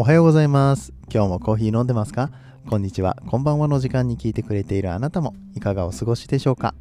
[0.00, 0.92] おはようございます。
[1.12, 2.30] 今日もコーヒー飲んでますか？
[2.70, 6.76] こんにちは、こんばんはの時間に聞いてくれているあなたもいかがお過ごしでしょうか？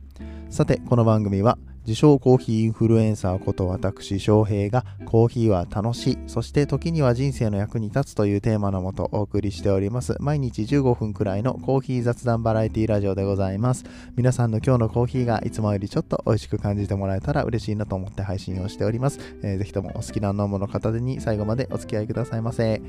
[0.51, 10.17] さて、この番組は自称コーヒーインフルエンサーこと私翔平がコーヒーは楽しい、そして時には人生の役に立つというテーマのもとお送りしております。
[10.19, 13.85] 毎日15分くらいのコーヒー雑談バラエティラジオでございます。
[14.17, 19.19] 皆さんの今日のコーヒーがいつもよりちょっと美味しく感じてもらえたら嬉しいなと思って配信をしております。
[19.41, 22.81] えーぜひともお好きな飲むの片手に最後までお付き合いくださいませ。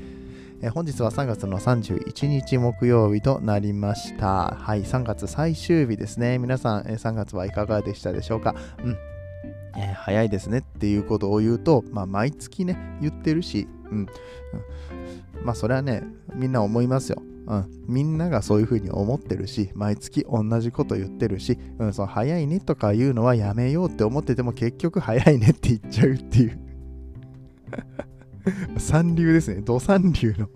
[0.61, 4.57] えー本日は3月の31日木曜日となりました。
[4.59, 6.37] はい、3月最終日ですね。
[6.37, 8.55] 皆さん、えー3月はいかがでしたでしょうか？
[8.83, 8.97] うん。
[9.77, 13.97] えー早いですねっていうことを言うと、まあ、毎月ね、言ってるし、うん。
[13.99, 14.07] うん
[15.45, 16.03] まあ、それはね、
[16.35, 17.21] みんな思いますよ。
[17.47, 26.59] うん、みんながそういうふうに思ってるし、毎月同じこと言ってるし、うん、その早いねとか言うのはやめようって思ってても結局早いねって言っちゃうっていう。
[28.77, 29.61] 三流ですね。
[29.61, 30.49] 土三流の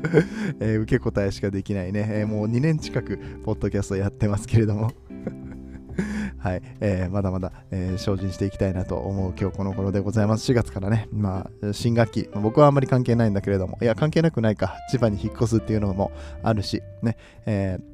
[0.60, 2.06] えー受け答えしかできないね。
[2.10, 4.92] えーもう2年近くポッドキャストやってますけれども。
[6.38, 10.50] はい、えーまだまだ、えー精進していきたいなと思う今日この頃でございます。
[10.50, 17.89] 4月からね、まあ、新学期、僕はあんまり関係ないんだけれども、いや、関係なくないか、千葉に引っ越すっていうのもあるし、ね、えー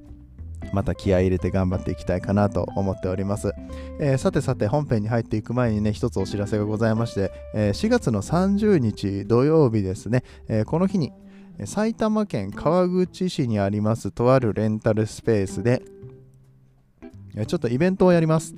[0.73, 3.53] また気合入れて頑張っていきたいかなと思っております。
[4.01, 11.13] えーさてさて本編に入っていく前にね一つお知らせがございまして、えー4月の30日土曜日ですね、えーこの日に
[11.65, 15.83] 埼玉県川口市にありますとあるレンタルスペースで
[17.47, 18.55] ちょっとイベントをやります。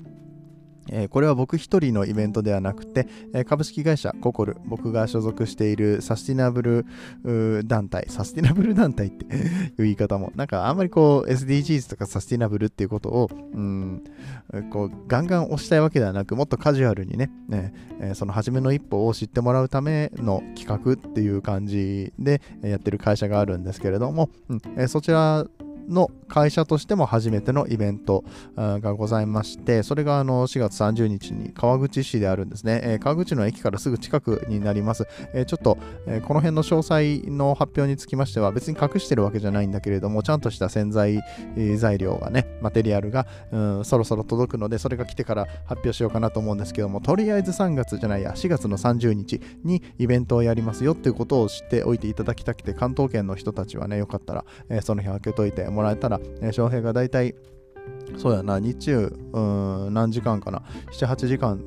[0.90, 14.02] えこれは僕一人のイベントではなくて、え株式会社ココル、僕が所属しているサスティナブル団体、サスティナブル団体って いう言い方も、なんかあんまりこう SDGs とかサスティナブルっていうことを、うん、
[14.70, 25.46] こうガンガン押したいわけではなく、もっとカジュアルにね、ねえその初めの一歩を知ってもらうための企画っていう感じでやってる会社があるんですけれども、うんえそちら
[25.88, 28.24] の会社としても初めてのイベント
[28.56, 32.80] がございまして、それがあの4月30日に川口市であるんですね。
[32.84, 35.06] え川口の駅からすぐ近くになります。
[35.32, 41.20] えちょっと、えこの辺の詳細の発表につきましては別に隠してるわけじゃないんだけれども、ちゃんとした洗剤、
[41.76, 57.36] 材料がね、マテリアルが、うん、そろそろ届くので、それが来てから発表しようかなと思うんですけども、とりあえず3月じゃないや、4月の30日にイベントをやりますよっていうことを知っておいていただきたくて、関東圏の人たちはね、よかったら、えその日開けといてもらえたら、えー翔平がだいたい
[58.16, 59.40] そうやな、日中、う
[59.90, 61.62] ん、何時間かな、7、8時間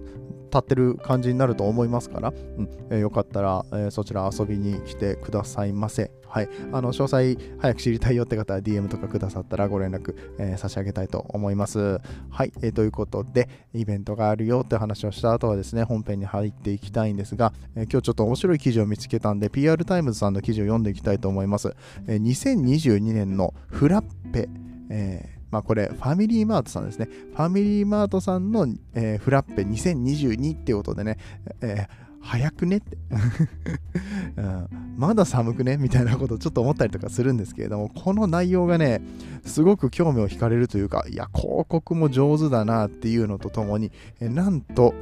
[0.51, 6.11] 経ってる感じになると思いますから、うんえーよかったら、えーそちら遊びに来てくださいませ。
[6.27, 6.49] はい。
[6.71, 11.99] あの、詳細早く知りたいよって方は DM とかくださったらご連絡、えー差し上げたいと思います。
[12.29, 12.51] はい。
[12.61, 21.73] えーということで、イベントがあるよって話をした後はですね、本編に入っていきたいんですが、えー今日ちょっと面白い記事を見つけたんで、PR タイムズさんの記事を読んでいきたいと思います。
[22.07, 24.47] えー2022年のフラッペ、
[24.89, 27.07] えーまあこれ、ファミリーマートさんですね。
[27.35, 31.17] ファミリーマートさんの、えーフラッペ2022っていうことでね、
[31.61, 32.97] えー早くねって、
[34.37, 35.77] うんまだ寒くね？
[35.77, 39.01] みたいなことをちょっと思ったりとかするんですけれども、この内容がね、
[39.43, 44.93] すごく興味を惹かれるというか、いや、広告も上手だなっていうのとともに、えなんと、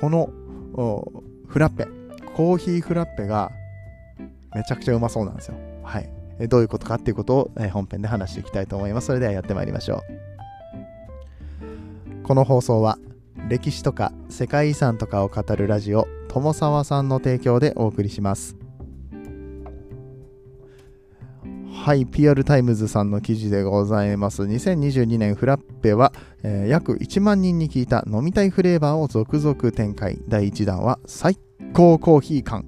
[0.00, 0.30] この
[1.48, 1.88] フラッペ、
[2.36, 3.50] コーヒーフラッペが
[4.54, 5.56] めちゃくちゃうまそうなんですよ。
[5.82, 6.15] はい。
[6.48, 9.06] どういうことかっていうことを、本編で話していきたいと思います。
[9.08, 10.26] それではやってまいりましょう。
[12.26, 12.98] この放送は
[13.48, 18.56] 歴史とか世界遺産とかを語るラジオ友沢さんの提供でお送りします。
[21.72, 24.42] はい、PR タイムズさんの記事でございます。
[24.42, 30.18] 2022年フラッペは、えー約1万人に聞いた飲みたいフレーバーを続々展開。
[30.26, 31.38] 第1弾は最
[31.72, 32.64] 高コーヒー感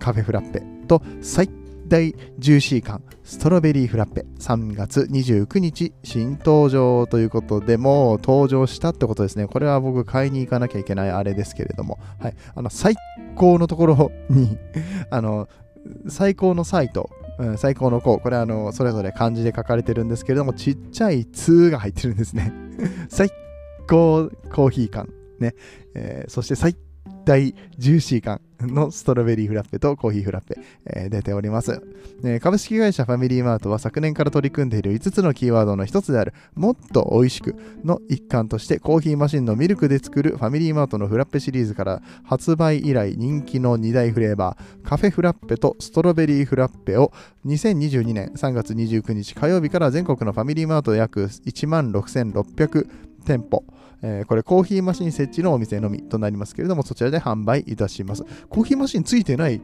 [0.00, 9.46] カフェフラッペと最高大ジューシー感ストロベリーフラッペ3月29日新登場ということでもう登場したってことですね。
[9.46, 12.94] これは僕買いに行かなきゃいけないあれですけれども、はい、あの最
[13.36, 14.58] 高のところに
[15.10, 15.48] あの
[16.08, 22.52] 最高のサイトうん、最高の項これあのそれぞれ漢字で書かれてるんですけれどもちっちゃい「つ」が入ってるんですね。
[23.10, 23.28] 最
[23.88, 25.08] 高コーヒー感
[25.40, 25.54] ね、
[25.94, 26.83] えーそして最高
[27.24, 30.56] 大ジューシー感のストロベリーフラッペとコーヒーフラッペ、
[30.86, 31.82] えー出ております、
[32.24, 47.12] えー株式会社ファミリーマートは昨年から取り組んでいる5つのキーワードの一つであるもっと美味しくの一環としてコーヒーマシンのミルクで作るファミリーマートのフラッペシリーズから発売以来人気の2大フレーバーカフェフラッペとストロベリーフラッペを
[47.46, 52.88] 2022年3月29日火曜日から全国のファミリーマート約1万6600
[53.24, 53.64] 店舗
[54.06, 59.62] えーこれコーヒーマシン設置のお店のみとなりますけれどもそちらで販売いたしますコーヒーマシンついてない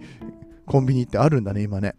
[0.66, 1.96] コンビニってあるんだね、今ね。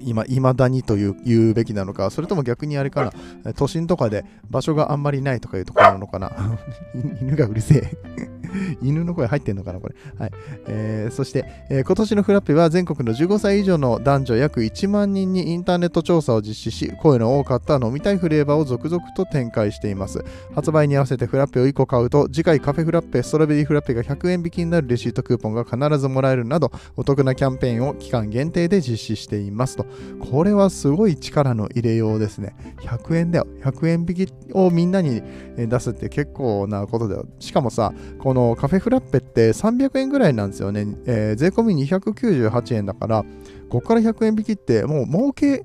[0.00, 3.12] 今、未だにという言うべきなのか、それとも逆にあれか
[3.44, 6.32] な、都心とかで場所があんまりないとかいうところなのかな。
[7.20, 8.30] 犬がうるせえ
[8.82, 9.94] 犬の声入ってんのかな、これ。
[10.18, 10.30] はい。
[10.66, 20.24] えー、そして、えー、今年のフラッペは全国の15歳以上の男女約1万人にインターネット調査を実施し、声の多かった飲みたいフレーバーを続々と展開しています。
[20.54, 29.86] 発売に合わせてフラッペを1個買うと、次回カフェフラッペ、ストロベリーフラッペが100円引きになるレシートクーポンが必ずもらえるなど、お得なキャンペーンを期間限定で実施していますと。
[30.30, 32.54] これはすごい力の入れようですね。
[32.82, 33.46] 100円だよ。
[33.62, 35.22] 100円引きをみんなに
[35.56, 37.26] 出すって結構なことだよ。
[37.38, 40.86] しかもさ、このカフェフラッペって300円ぐらいなんですよね。
[41.06, 43.24] えー、税込み298円だから、
[43.68, 45.64] ここから100円引きってもう儲け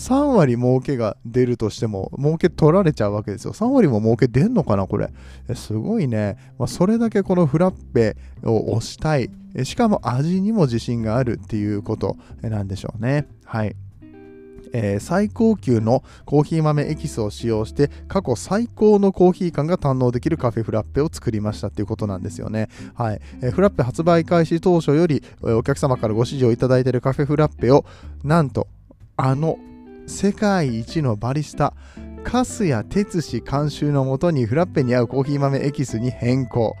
[0.00, 3.52] 3割儲けが出るとしても、儲け取られちゃうわけですよ。
[3.52, 5.10] 3割も儲け出んのかな、これ。
[5.54, 6.38] すごいね。
[6.58, 9.30] まあ、それだけこのフラッペを押したい。
[9.64, 13.26] しかも味にも自信があるっていうことなんでしょうね。
[13.44, 13.76] はい。
[14.72, 22.68] えー、最高級のコーヒー豆エキスを使用して過去最高のコーヒー感が堪能できるカフェフラッペを作りましたっていうことなんですよね。
[22.94, 23.20] はい。
[23.42, 27.84] えー、フラッペ発売開始当初より、お客様からご支持をいただいているカフェフラッペを
[28.24, 28.66] なんと
[29.18, 29.58] あの
[30.10, 31.72] 世界一のバリスタ
[32.24, 36.74] 粕谷哲司監修のもとにフラッペに合うコーヒー豆エキスに変更。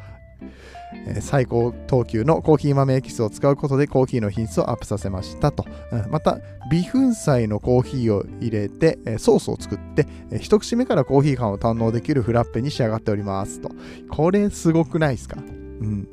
[1.20, 5.64] 最高等級のコーヒー豆エキスを使うことでコーヒーの品質をアップさせましたと。
[6.10, 6.40] また、
[6.70, 10.06] 微粉砕のコーヒーを入れて、ソースを作って、
[10.38, 13.70] 一口目からコーヒー感を堪能できるフラッペに仕上がっておりますと。
[14.10, 15.36] これすごくないですか？
[15.38, 16.08] うん。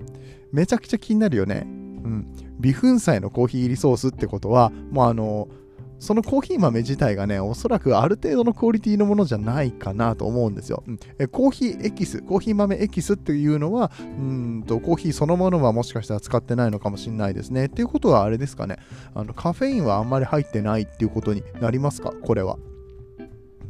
[0.53, 1.63] めちゃくちゃ気になるよね。
[1.65, 2.27] うん。
[2.59, 5.66] 微粉砕のコーヒー入りソースってことは、もうあのー
[5.99, 10.83] そのコーヒー豆自体がね、おそらくある程度のクオリティのものじゃないかなと思うんですよ。
[10.87, 17.65] うん、えコーヒーエキス、コーヒー豆エキスっていうのは、うんとコーヒーそのものはもしかしたら使ってないのかもしれないですね。
[17.65, 18.77] っていうことはあれですかね、
[19.15, 22.57] あのカフェインはあんまり入ってないっていうことになりますか、これは。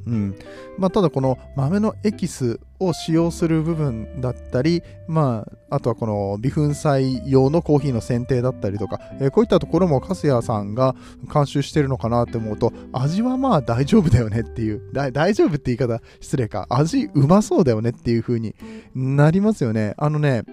[0.07, 0.35] うん。
[0.77, 10.95] まあ、ただこの豆のエキスを使用する部分だったり、まあ、あとはこの微粉砕用のコーヒーの選定だったりとか、えー、こういったところも粕谷さんが
[11.31, 18.55] 監修してるのかなって思うと味はまあ大丈夫だよねっていう大丈夫って言い方失礼か味うまそうだよねっていう風に
[18.95, 19.93] なりますよね。
[19.97, 20.43] あのね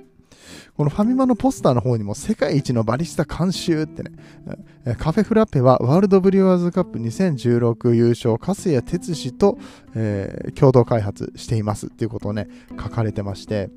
[0.76, 4.12] このファミマのポスターの方にも世界一のバリスタ監修ってね、
[4.98, 9.58] カフェフラッペはワールドブリュワーズカップ2016優勝、粕谷哲司と、
[9.94, 13.70] えー、共同開発していますっていうことをね、書かれてまして、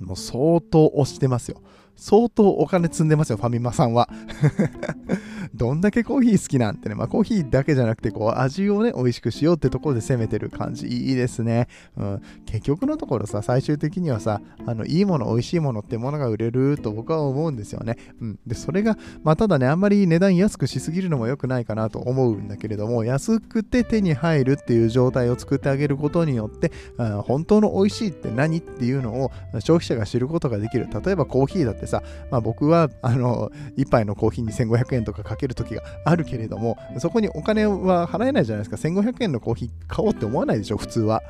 [0.00, 1.62] もう相当推してますよ。
[2.00, 4.08] 相当お金積んでますよ、ファミマさんは。
[5.54, 11.68] どんだけコーヒー好きなんてね、まあ、コーヒーだけじゃなくて、こう、味をね、美味しくしようってところで攻めてる感じ、いいですね。
[11.96, 12.22] うん。
[12.46, 17.96] 結局のところさ、最終的にはさ、あの、いいもの、美味しいものってものが売れると僕は思うんですよね。
[18.20, 18.38] うん。
[18.46, 29.30] で、それが、まあ、ただね、あんまり値段安くしすぎるのも良くないかなと思うんだけれども、安くて手に入るっていう状態を作ってあげることによって、うん本当の美味しいって何っていうのを
[29.60, 30.88] 消費者が知ることができる。
[31.04, 38.76] 例えばコーヒーだってさ、まあ、僕は、あの、1杯のコーヒーに1500円とかかける時があるけれども、そこにお金は払えないじゃないですか。
[38.76, 41.22] 1500円のコーヒー買おうって思わないでしょ、普通は。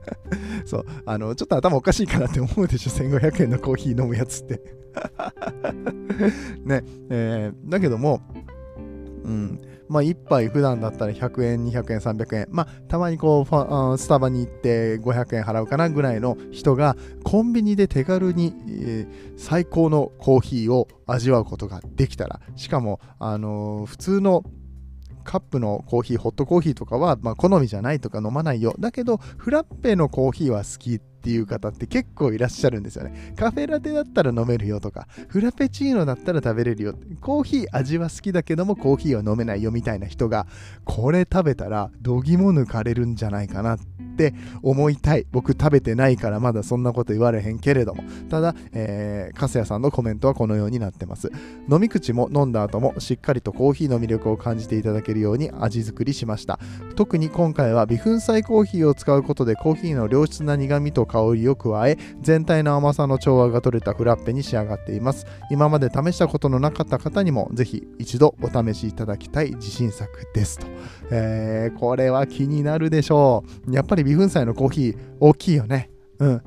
[0.66, 4.60] そう、あの、ちょっと頭おかしいかなって思うでしょ、1500円のコーヒー飲むやつって
[6.64, 8.20] ね、えー、だけども、
[9.24, 9.60] うん、
[9.92, 24.44] まあ、1杯普段だったら100円、200円、300円、まあ、たまにこうスタバに行って500円払うかなぐらいの人がコンビニで手軽に、えー、最高のコーヒーを味わうことができたら、しかも、あのー、普通の
[25.24, 28.74] カップのコーヒー、ホットコーヒーとかは、まあ、好みじゃないとか飲まないよ。
[28.78, 33.32] だけど、フラッペのコーヒーは好きっていう方って結構いらっしゃるんですよね。
[33.36, 36.94] カフェラテだったら飲めるよとか、フラペチーノだったら食べれるよ。
[37.20, 40.48] コーヒー味は好きだけどもコーヒーは飲めないよみたいな人が、
[40.84, 43.78] これ食べたらどぎも抜かれるんじゃないかなっ
[44.16, 45.26] て思いたい。
[45.30, 48.02] 僕食べてないからまだそんなこと言われへんけれども。
[48.28, 51.30] ただ、えー、粕谷さんのコメントはこのようになってます。
[51.70, 56.58] 飲み口も飲んだ後もしっかりとコーヒーの魅力を感じていただけるように味作りしました。
[56.96, 65.26] 特に今回は微粉砕コーヒーを使うことでコーヒーの良質な苦味と香りを加え全体の甘さの調和が取れたフラッペに仕上がっています。
[65.50, 70.66] 今まで試したことのなかった方にもぜひ一度お試しいただきたい自信作ですと、
[71.10, 73.74] えー、これは気になるでしょう。
[73.74, 75.90] やっぱり微粉砕のコーヒー大きいよね。
[76.18, 76.42] うん。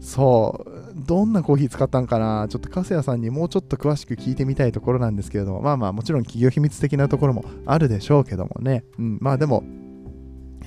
[0.00, 0.78] そう。
[1.06, 2.46] どんなコーヒー使ったんかな？
[2.48, 8.84] ちょっと粕谷さんにもうちょっと詳しく聞いてみたいところなんですけれども、まあまあもちろん企業秘密的なところもあるでしょうけどもね。
[8.98, 9.62] うん、まあでも、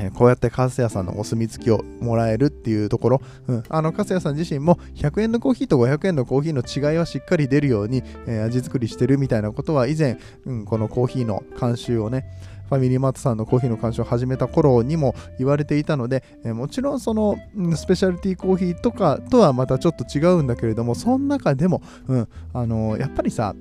[0.02, 12.26] えこうやってカスヤさんのお墨付きをもらえるっていうところ、うん、あのカスヤさん自身も100円のコーヒーと500円のコーヒーの違いはしっかり出るように、えー、味作りしてるみたいなことは以前、うん、このコーヒーの監修をね
[12.70, 17.36] ファミリーマートさんのコーヒーの監修を始めた頃にも言われていたので、えー、もちろんその
[17.76, 23.56] スペシャルティーコーヒーとかとはまたちょっと違うんだけれどもその中でも、うんあのー、やっぱりさ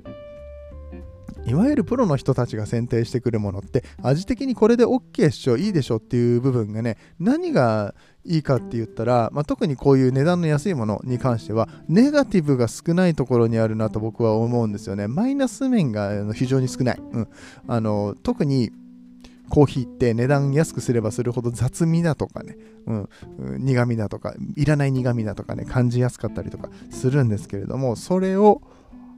[1.47, 7.95] いわゆるプロの人たちが選定してくるものって味的にこれで OK っしょいいでしょっていう部分がね何が
[8.25, 15.09] いいかって言ったら、まあ、特にこういう値段の安いものに関してはネガティブが少ないところにあるなと僕は思うんですよね。
[15.09, 17.29] マイナス面が非常に少ない、うん、
[17.67, 18.71] あの特に
[19.49, 22.57] コーヒーって値段安くすればするほど雑味だとかね、
[22.87, 23.09] うん、
[23.65, 28.63] 苦味だとかいらない苦味だとかね感じやすかったりとかするんですけれどもそれを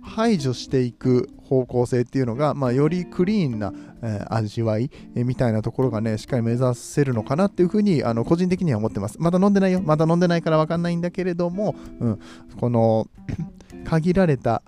[0.03, 9.17] 排除していく方向性っていうのが、まあ、よりクリーンな、えー、味わい、えー、みたいなところがね、しっかり目指せるのかなっていうふうに、あの個人的には思ってます。
[9.21, 9.81] まだ飲んでないよ。
[9.83, 12.21] まだ飲んでないからわかんないんだけれども、うん、
[12.59, 13.09] この
[13.85, 14.63] 限られた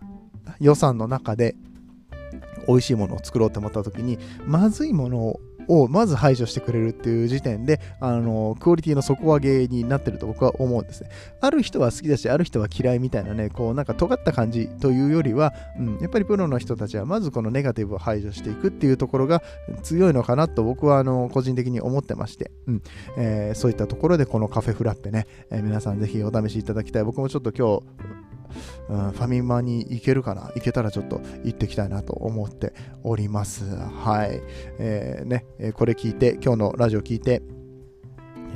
[0.61, 1.57] 予算の中で
[2.69, 11.09] 美味しいものを作ろうと思った時に、まずいものををまず排除してくれるっていう時点で、あの、クオリティの底上げになってると僕は思うんですね。
[11.41, 19.43] ある人は好きだし、ある人は嫌いみたいなね、こうなんか尖った感じというよりは、うん、やっぱりプロの人たちはまずこのネガティブを排除していくっていうところが
[19.83, 22.83] 強いのかなと僕はあの個人的に思ってまして、うん
[23.17, 27.05] えー、そういったところでこのカフェフラッペね、えー、皆さんぜひお試しいただきたい。
[27.05, 28.24] 僕もちょっと今日、
[28.89, 30.51] うん、ファミマに行けるかな？
[30.55, 33.65] 行けたらちょっと行ってきたいなと思っております。
[33.65, 34.43] はい。
[34.79, 37.43] えー、ね、これ聞いて、今日のラジオ聞いて、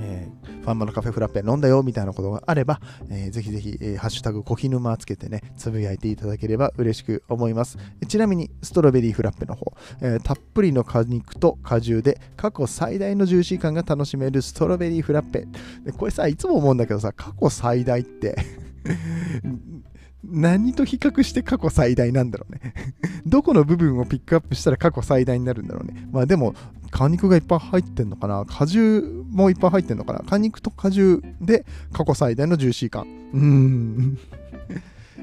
[0.00, 7.78] えー、ファンマのカフェフラッペ飲んだよみたいなことがあれば、えー、ぜひぜひ、えー、ハッシュタグコヒヌマつけてね、つぶやいていただければ嬉しく思います。
[8.06, 15.48] ちなみに、ストロベリーフラッペの方、えー、たっぷりの果肉と果汁で過去最大のジューシー感が楽しめるストロベリーフラッペ。
[15.96, 18.36] これさ、いつも思うんだけどさ、過去最大って
[20.24, 22.74] 何と比較して過去最大なんだろうね
[23.26, 26.08] どこの部分をピックアップしたら過去最大になるんだろうね。
[26.10, 26.54] まあでも、
[26.90, 33.06] 果肉がいっぱい入ってんのかな果汁もいっぱい入ってんのかな果肉と果汁で過去最大のジューシー感。
[33.32, 34.18] うーん。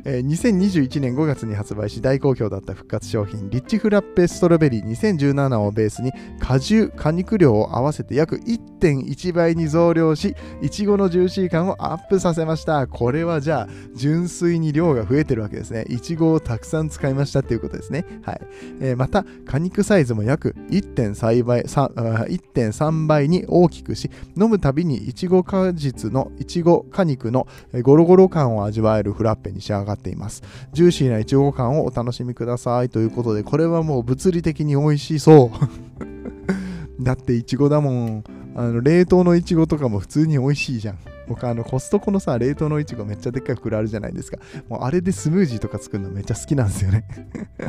[0.06, 12.88] えー、2021年5月に発売し大好評だった復活商品リッチフラッペストロベリー2017をベースに果汁果肉量を合わせて約1.1倍に増量しいちごのジューシー感をアップさせました。
[12.88, 15.86] これはじゃあ純粋に量が増えてるわけですね。
[15.90, 18.06] いちごをたくさん使いましたっていうことですね。
[18.24, 18.42] はい、
[18.80, 27.48] えー、また果肉サイズも約1.3倍 ,1.3 倍に大きくし飲むたびにいちご果実のいちご果肉の
[27.82, 30.44] ゴロゴロ感を味わえるフラッペに仕上がってっています。
[30.74, 37.04] ジューシーないちご感をお楽しみくださいということで、これはもう物理的に美味しそう。
[37.04, 38.24] だっていちごだもん。
[38.58, 40.98] あの冷凍のいちごとかも普通に美味しいじゃん。
[41.28, 44.38] 僕あのコストコのさ、冷凍のいちごめっちゃでっかい袋あるじゃないですか。
[44.70, 47.06] もうあれでスムージーとか作るのめっちゃ好きなんですよね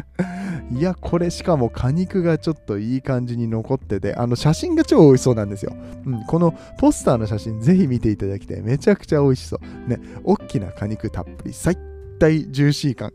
[0.71, 5.75] いや、これしかも果肉がちょっといい感じに残ってて、あの写真が超美味しそうなんですよ。
[6.05, 8.63] うん、このポスターの写真ぜひ見ていただきたい。
[8.63, 9.91] めちゃくちゃ美味しそう。
[9.91, 11.77] ね、大きな果肉たっぷり、最
[12.19, 13.13] 対ジューシー感。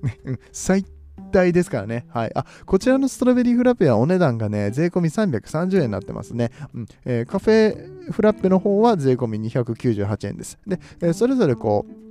[0.51, 0.85] 最
[1.31, 2.05] 大ですからね。
[2.09, 2.31] はい。
[2.35, 6.51] あ、こちらのストロベリーフラッペはお値段がね、税込み330円になってますね。
[6.73, 10.57] うんえー、カフェフラッペの方は税込み298円です。
[10.67, 12.01] で、えー、それぞれこう、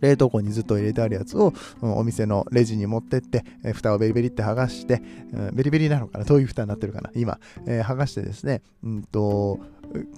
[0.00, 6.24] 冷凍庫にずっと入れてあるやつを、うん、お店のレジに持ってって、えー、蓋をベリベリって剥がして、うん、ベリベリなのかな？
[6.24, 7.10] どういう蓋になってるかな？
[7.14, 9.58] 今、えー、剥がしてですね、うんと、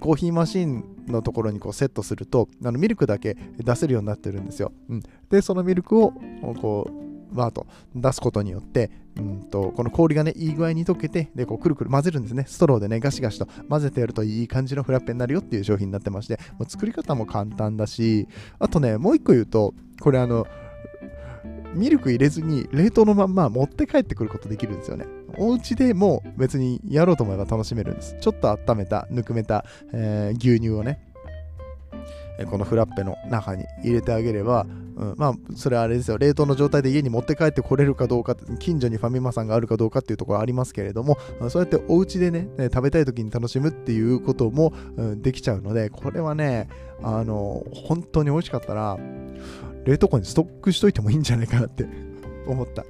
[0.01, 4.73] コーヒーマシンのところにこうセットするとあのミルクだけ出せるようになってるんですよ。
[4.89, 6.13] うん、でそのミルクを
[6.61, 12.45] こうバーと出すことによって、うんと、この氷がね、いい具合に溶けて、で、こう、くるくる混ぜるんですね。
[12.47, 20.47] ストローでね、ガシガシと混ぜてやるといい感じのフラッペになるよっていう商品になってまして、もう作り方も簡単だし、あとね、もう一個言うと、これあの、
[21.75, 25.07] ミルク入れずに冷凍のまんま持って帰ってくることできるんですよね。
[25.39, 28.17] お家でも別にやろうと思えば楽しめるんです。
[28.21, 31.01] ちょっと温めた、ぬくめた、えー、牛乳をね、
[32.47, 34.67] このフラッペの中に入れてあげれば、
[34.97, 41.19] うん、まあそれはあれですよ冷凍の状態で家に持って帰ってこれるかどうか近所にファミマさんがあるかどうかっていうところありますけれども
[41.51, 46.69] そうやってお家でね食べたい時に楽しむっていうことも、うん、できちゃうのでこれはね
[47.03, 48.99] あの本当に美味しかったら
[49.85, 51.87] 冷凍庫にストックしといてもいいんじゃないかなって
[52.47, 52.85] 思った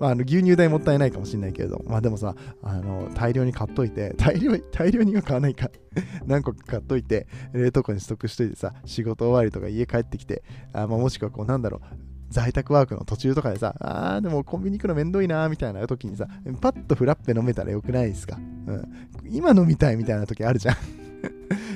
[0.00, 5.70] まあ、あの牛乳代もったいないかもしれないけれど、まあでもさ、あの大量に買っといて、 大量大量には買わないか。
[6.26, 10.42] 何個か買っといて、冷凍庫にストックしといてさ、仕事終わりとか家帰ってきて、
[10.72, 11.96] あまあ、もしくはこうなんだろう、
[12.30, 16.28] 在宅ワークの途中とかでさ、あーでもコンビニ行くのめんどいなーみたいな時にさ、
[16.60, 18.88] パッとフラッペ飲めたらよくないですか、うん、
[19.28, 20.99] 今飲みたいみたいな時あるじゃん。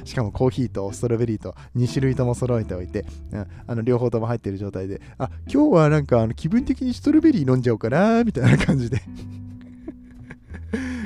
[0.04, 9.00] しかもコーヒーとストロベリーと2種類とも揃えておいて、うん、あの両方とも入ってる状態で、あ、今日はなんかあの気分的にストロベリー飲んじゃおうかな、みたいな感じで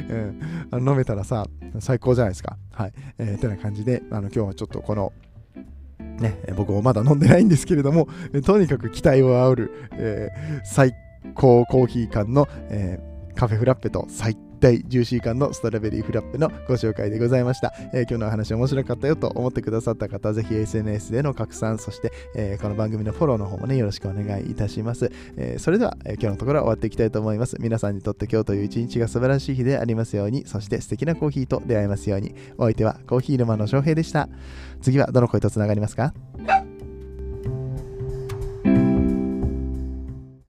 [0.08, 0.40] うん、
[0.70, 1.46] あの飲めたらさ、
[1.80, 2.56] 最高じゃないですか。
[2.72, 2.92] はい。
[3.18, 5.12] えー、てな感じで、あの今日はちょっとこの、
[5.98, 8.08] ね、僕もまだ飲んでないんですけれども、
[8.44, 10.94] とにかく期待を煽る、えー、最
[11.34, 17.72] 高コーヒー缶の、えー、カフェフラッペと最大ジューシー感のストロベリーフラッペのご紹介でございました。
[17.92, 25.12] えー、今日のお話面白かったよと思ってくださった方ぜひ SNS での拡散、そして、えー、この番組のフォローの方もね、よろしくお願いいたします。
[25.36, 27.56] えー、それでは、え今日のところは終わっていきたいと思います。
[27.60, 32.34] 皆さんにとって今日という一日が素晴らしい日でありますように、そして素敵なコーヒーと出会えますように。
[32.56, 34.28] お相手はコーヒー沼の翔平でした。
[34.82, 36.12] 次はどの声とつながりますか？